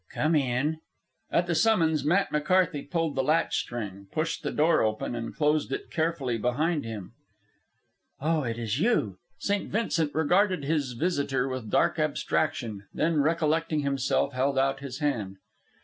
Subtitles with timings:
[0.09, 0.79] "Come in."
[1.29, 5.71] At the summons Matt McCarthy pulled the latch string, pushed the door open, and closed
[5.71, 7.11] it carefully behind him.
[8.19, 9.69] "Oh, it is you!" St.
[9.69, 15.37] Vincent regarded his visitor with dark abstraction, then, recollecting himself, held out his hand.